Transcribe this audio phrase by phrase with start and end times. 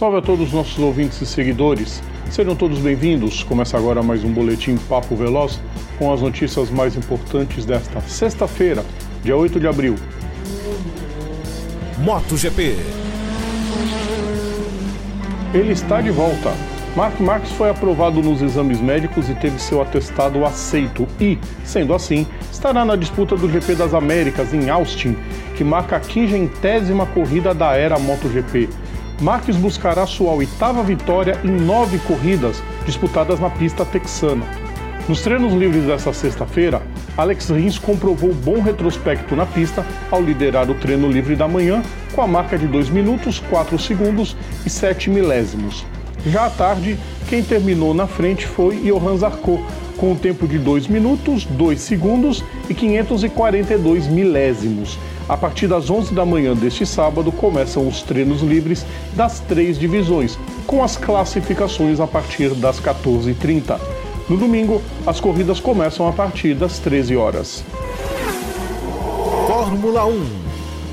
[0.00, 2.02] Salve a todos os nossos ouvintes e seguidores.
[2.30, 3.42] Sejam todos bem-vindos.
[3.42, 5.60] Começa agora mais um boletim Papo Veloz
[5.98, 8.82] com as notícias mais importantes desta sexta-feira,
[9.22, 9.96] dia 8 de abril.
[11.98, 12.76] MotoGP.
[15.52, 16.50] Ele está de volta.
[16.96, 22.26] Mark Marques foi aprovado nos exames médicos e teve seu atestado aceito e, sendo assim,
[22.50, 25.14] estará na disputa do GP das Américas em Austin,
[25.58, 28.66] que marca a quingentésima corrida da era MotoGP.
[29.20, 34.46] Marques buscará sua oitava vitória em nove corridas disputadas na pista texana.
[35.06, 36.80] Nos treinos livres desta sexta-feira,
[37.18, 41.82] Alex Rins comprovou bom retrospecto na pista ao liderar o treino livre da manhã
[42.14, 44.34] com a marca de 2 minutos, 4 segundos
[44.64, 45.84] e 7 milésimos.
[46.26, 46.98] Já à tarde,
[47.28, 49.64] quem terminou na frente foi Johan Zarco,
[49.96, 54.98] com um tempo de 2 minutos, 2 segundos e 542 milésimos.
[55.28, 60.38] A partir das 11 da manhã deste sábado começam os treinos livres das três divisões,
[60.66, 63.78] com as classificações a partir das 14h30.
[64.28, 67.64] No domingo, as corridas começam a partir das 13 horas.
[69.46, 70.26] Fórmula 1.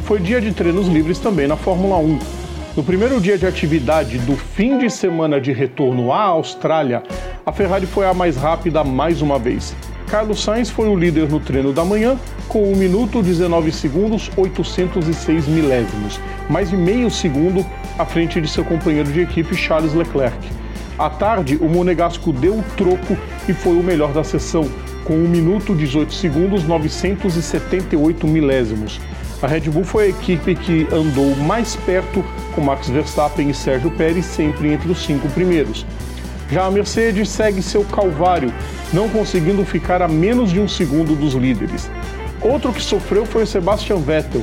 [0.05, 2.36] Foi dia de treinos livres também na Fórmula 1.
[2.78, 7.02] No primeiro dia de atividade do fim de semana de retorno à Austrália,
[7.44, 9.75] a Ferrari foi a mais rápida mais uma vez.
[10.11, 15.48] Carlos Sainz foi o líder no treino da manhã, com 1 minuto 19 segundos 806
[15.48, 16.20] milésimos,
[16.52, 17.66] mais de meio segundo
[17.98, 20.38] à frente de seu companheiro de equipe Charles Leclerc.
[21.00, 23.17] À tarde, o Monegasco deu o troco
[23.50, 24.70] e foi o melhor da sessão,
[25.03, 29.02] com 1 minuto 18 segundos 978 milésimos.
[29.39, 33.91] A Red Bull foi a equipe que andou mais perto, com Max Verstappen e Sérgio
[33.91, 35.85] Pérez sempre entre os cinco primeiros.
[36.49, 38.52] Já a Mercedes segue seu calvário,
[38.91, 41.88] não conseguindo ficar a menos de um segundo dos líderes.
[42.41, 44.41] Outro que sofreu foi o Sebastian Vettel.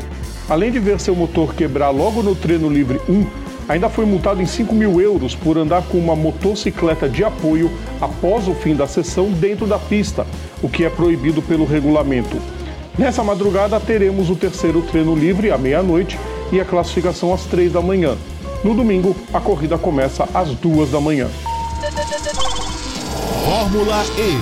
[0.49, 3.27] Além de ver seu motor quebrar logo no treino livre 1,
[3.69, 7.69] ainda foi multado em 5 mil euros por andar com uma motocicleta de apoio
[8.01, 10.25] após o fim da sessão dentro da pista,
[10.63, 12.41] o que é proibido pelo regulamento.
[12.97, 16.17] Nessa madrugada teremos o terceiro treino livre à meia-noite
[16.53, 18.17] e a classificação às três da manhã.
[18.63, 21.29] No domingo, a corrida começa às duas da manhã.
[23.45, 24.39] Fórmula E.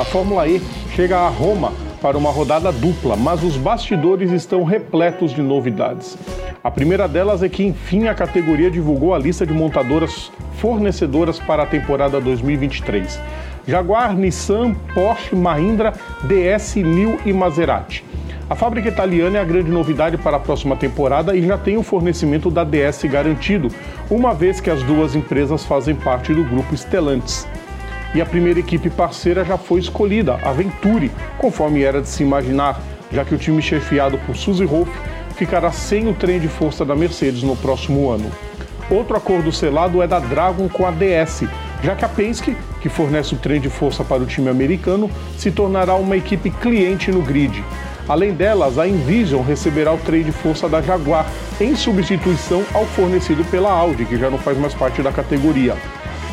[0.00, 0.62] A Fórmula E
[0.96, 6.16] chega a Roma para uma rodada dupla, mas os bastidores estão repletos de novidades.
[6.62, 11.64] A primeira delas é que, enfim, a categoria divulgou a lista de montadoras fornecedoras para
[11.64, 13.20] a temporada 2023.
[13.66, 15.92] Jaguar, Nissan, Porsche, Mahindra,
[16.22, 18.04] DS, Nil e Maserati.
[18.48, 21.82] A fábrica italiana é a grande novidade para a próxima temporada e já tem o
[21.82, 23.68] fornecimento da DS garantido,
[24.10, 27.48] uma vez que as duas empresas fazem parte do grupo Stellantis.
[28.14, 32.80] E a primeira equipe parceira já foi escolhida, a Venturi, conforme era de se imaginar,
[33.10, 34.92] já que o time chefiado por Suzy Wolff
[35.36, 38.30] ficará sem o trem de força da Mercedes no próximo ano.
[38.90, 41.44] Outro acordo selado é da Dragon com a DS,
[41.84, 45.50] já que a Penske, que fornece o trem de força para o time americano, se
[45.50, 47.62] tornará uma equipe cliente no grid.
[48.08, 51.26] Além delas, a Envision receberá o trem de força da Jaguar,
[51.60, 55.76] em substituição ao fornecido pela Audi, que já não faz mais parte da categoria.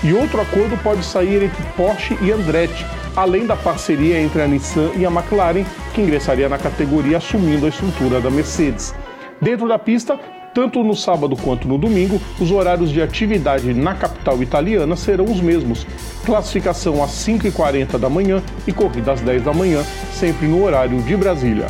[0.01, 4.91] E outro acordo pode sair entre Porsche e Andretti, além da parceria entre a Nissan
[4.95, 8.95] e a McLaren, que ingressaria na categoria assumindo a estrutura da Mercedes.
[9.41, 10.17] Dentro da pista,
[10.53, 15.39] tanto no sábado quanto no domingo, os horários de atividade na capital italiana serão os
[15.39, 15.85] mesmos.
[16.25, 21.15] Classificação às 5h40 da manhã e corrida às 10 da manhã, sempre no horário de
[21.15, 21.67] Brasília.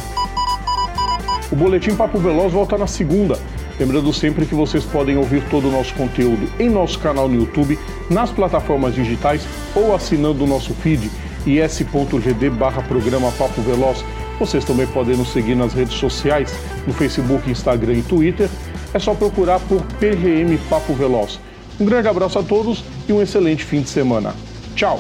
[1.52, 3.38] O Boletim Papo Veloz volta na segunda.
[3.80, 7.80] Lembrando sempre que vocês podem ouvir todo o nosso conteúdo em nosso canal no YouTube,
[8.10, 11.10] nas plataformas digitais ou assinando o nosso feed
[11.46, 14.06] is.gd barra programa Papo Veloz.
[14.40, 16.54] Vocês também podem nos seguir nas redes sociais,
[16.88, 18.50] no Facebook, Instagram e Twitter
[18.94, 21.40] é só procurar por PGM Papo Veloz.
[21.80, 24.36] Um grande abraço a todos e um excelente fim de semana.
[24.76, 25.00] Tchau!